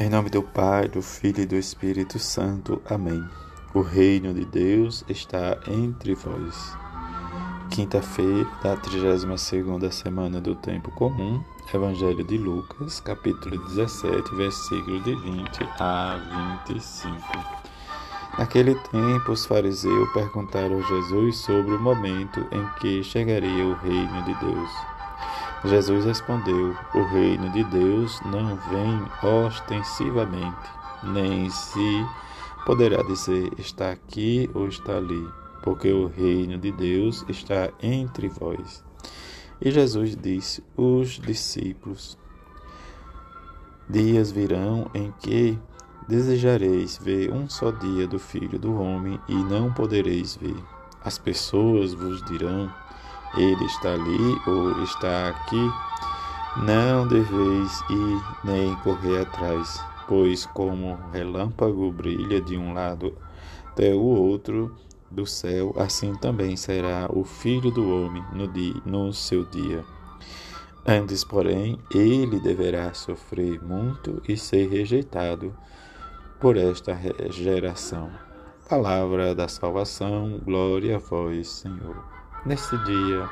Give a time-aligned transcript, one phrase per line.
[0.00, 2.80] Em nome do Pai, do Filho e do Espírito Santo.
[2.88, 3.20] Amém.
[3.74, 6.72] O reino de Deus está entre vós.
[7.68, 11.42] Quinta-feira da 32ª semana do tempo comum,
[11.74, 17.18] Evangelho de Lucas, capítulo 17, versículo de 20 a 25.
[18.38, 24.22] Naquele tempo, os fariseus perguntaram a Jesus sobre o momento em que chegaria o reino
[24.22, 24.97] de Deus.
[25.64, 30.70] Jesus respondeu: O reino de Deus não vem ostensivamente,
[31.02, 32.06] nem se
[32.64, 35.26] poderá dizer está aqui ou está ali,
[35.62, 38.84] porque o reino de Deus está entre vós.
[39.60, 42.16] E Jesus disse: Os discípulos,
[43.88, 45.58] dias virão em que
[46.06, 50.56] desejareis ver um só dia do Filho do Homem e não podereis ver.
[51.04, 52.72] As pessoas vos dirão:
[53.36, 55.70] ele está ali ou está aqui,
[56.58, 63.14] não deveis ir nem correr atrás, pois como relâmpago brilha de um lado
[63.70, 64.74] até o outro
[65.10, 69.84] do céu, assim também será o Filho do Homem no, dia, no seu dia.
[70.86, 75.54] Antes, porém, ele deverá sofrer muito e ser rejeitado
[76.40, 76.98] por esta
[77.30, 78.10] geração.
[78.68, 82.17] Palavra da salvação, glória a vós, Senhor.
[82.46, 83.28] Neste dia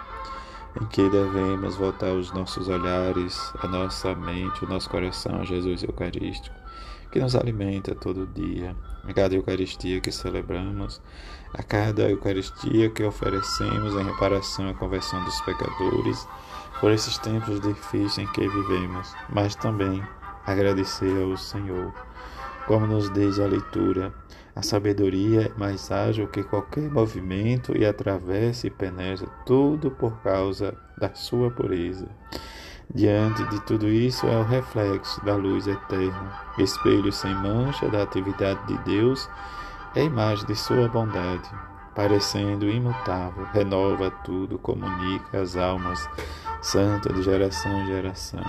[0.80, 5.82] em que devemos voltar os nossos olhares, a nossa mente, o nosso coração a Jesus
[5.82, 6.54] Eucarístico,
[7.10, 11.00] que nos alimenta todo dia, a cada Eucaristia que celebramos,
[11.54, 16.28] a cada Eucaristia que oferecemos em reparação à conversão dos pecadores,
[16.80, 20.02] por esses tempos difíceis em que vivemos, mas também
[20.44, 21.94] agradecer ao Senhor,
[22.67, 24.12] como nos diz a leitura
[24.56, 30.75] a sabedoria é mais ágil que qualquer movimento e atravessa e penetra tudo por causa
[30.97, 32.09] da sua pureza.
[32.94, 38.67] Diante de tudo isso é o reflexo da luz eterna, espelho sem mancha da atividade
[38.67, 39.28] de Deus,
[39.94, 41.50] é a imagem de sua bondade,
[41.94, 46.09] parecendo imutável, renova tudo, comunica as almas
[46.62, 48.44] santas de geração em geração.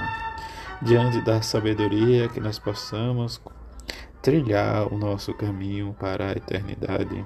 [0.81, 3.41] Diante da sabedoria que nós possamos
[4.27, 7.25] trilhar o nosso caminho para a eternidade.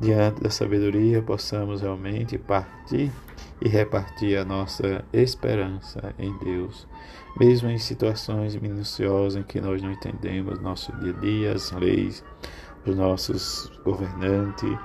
[0.00, 3.12] Diante da sabedoria, possamos realmente partir
[3.60, 6.88] e repartir a nossa esperança em Deus,
[7.38, 12.24] mesmo em situações minuciosas em que nós não entendemos nosso dia a dia, as leis,
[12.86, 14.78] os nossos governantes,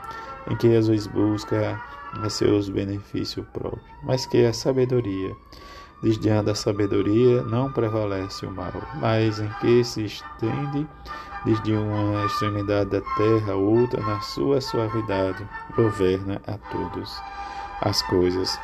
[0.51, 1.81] em que às vezes busca
[2.29, 5.33] seus benefícios próprios, mas que a sabedoria,
[6.01, 10.87] desde da sabedoria, não prevalece o mal, mas em que se estende
[11.45, 17.21] desde uma extremidade da terra a outra, na sua suavidade, governa a todos
[17.81, 18.59] as coisas.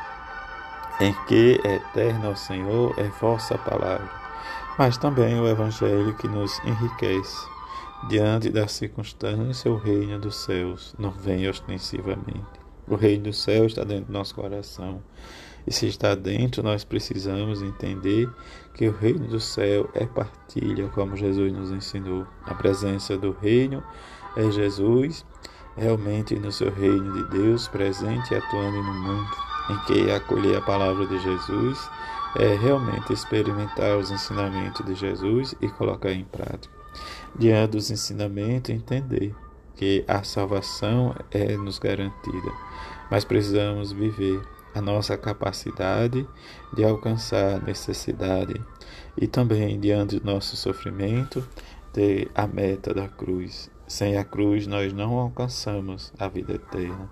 [1.00, 4.08] Em que eterno Senhor é vossa palavra,
[4.78, 7.48] mas também o Evangelho que nos enriquece.
[8.08, 12.60] Diante da circunstância, o reino dos céus não vem ostensivamente.
[12.86, 15.02] O reino dos céus está dentro do nosso coração
[15.66, 18.28] e se está dentro, nós precisamos entender
[18.74, 22.26] que o reino do céu é partilha, como Jesus nos ensinou.
[22.44, 23.82] A presença do reino
[24.36, 25.24] é Jesus,
[25.76, 29.30] realmente no seu reino de Deus, presente e atuando no mundo,
[29.70, 31.90] em que acolher a palavra de Jesus
[32.36, 36.74] é realmente experimentar os ensinamentos de Jesus e colocar em prática.
[37.36, 39.34] Diante dos ensinamentos, entender
[39.76, 42.52] que a salvação é nos garantida,
[43.10, 44.40] mas precisamos viver
[44.74, 46.26] a nossa capacidade
[46.72, 48.60] de alcançar a necessidade
[49.16, 51.46] e também, diante do nosso sofrimento,
[51.92, 53.70] ter a meta da cruz.
[53.86, 57.08] Sem a cruz, nós não alcançamos a vida eterna.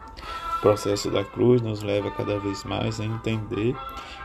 [0.57, 3.77] O processo da cruz nos leva cada vez mais a entender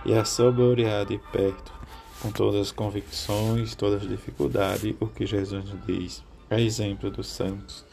[0.06, 1.74] e a saborear de perto,
[2.22, 6.24] com todas as convicções, todas as dificuldades, o que Jesus nos diz.
[6.50, 7.86] É exemplo dos santos.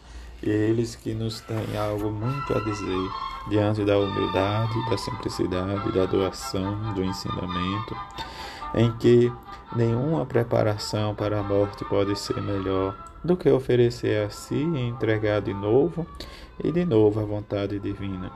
[0.47, 3.10] Eles que nos têm algo muito a dizer
[3.49, 7.97] diante da humildade, da simplicidade, da doação, do ensinamento,
[8.75, 9.33] em que
[9.75, 15.41] nenhuma preparação para a morte pode ser melhor do que oferecer a si e entregar
[15.41, 16.07] de novo
[16.63, 18.30] e de novo a vontade divina.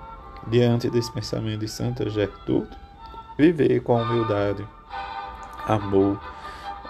[0.46, 2.74] Diante desse pensamento de Santa Gertrude,
[3.36, 4.66] viver com humildade,
[5.66, 6.18] amor,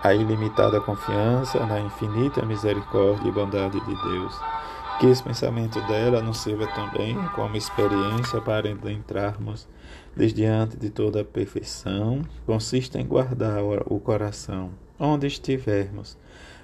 [0.01, 4.58] a ilimitada confiança na infinita misericórdia e bondade de Deus
[4.99, 9.69] que esse pensamento dela nos sirva também como experiência para entrarmos
[10.17, 16.19] desde diante de toda a perfeição, consiste em guardar o coração onde estivermos.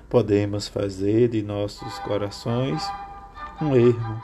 [0.08, 2.82] Podemos fazer de nossos corações
[3.62, 4.20] um ermo,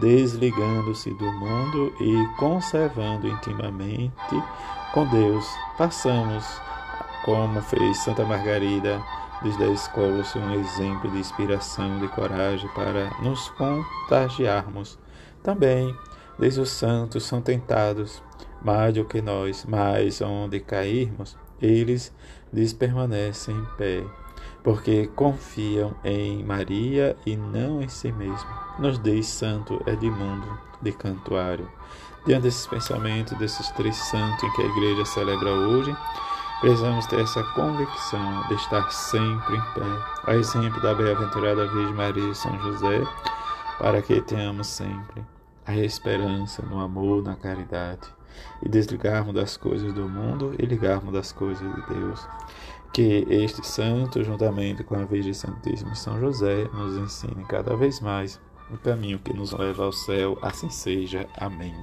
[0.00, 4.42] desligando-se do mundo e conservando intimamente
[4.94, 5.46] com Deus.
[5.76, 6.44] Passamos,
[7.24, 9.02] como fez Santa Margarida,
[9.42, 14.98] desde a escola, ser um exemplo de inspiração, de coragem para nos contagiarmos.
[15.42, 15.96] Também,
[16.38, 18.22] desde os santos são tentados
[18.62, 22.12] mais do que nós, mas onde cairmos, eles
[22.52, 24.04] lhes permanecem em pé,
[24.62, 28.48] porque confiam em Maria e não em si mesmo.
[28.78, 31.68] Nos diz Santo Edmundo de Cantuário.
[32.24, 35.94] Diante desses pensamentos desses três santos que a igreja celebra hoje,
[36.62, 42.30] precisamos ter essa convicção de estar sempre em pé, a exemplo da bem-aventurada Virgem Maria
[42.30, 43.02] e São José,
[43.80, 45.24] para que tenhamos sempre
[45.66, 48.08] a esperança no amor, na caridade
[48.62, 52.28] e desligarmos das coisas do mundo e ligarmos das coisas de Deus.
[52.92, 58.40] Que este santo, juntamente com a Virgem Santíssima São José, nos ensine cada vez mais
[58.70, 60.38] o caminho que nos leva ao céu.
[60.40, 61.26] Assim seja.
[61.36, 61.74] Amém.